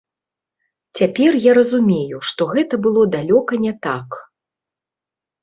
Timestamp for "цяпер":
0.99-1.31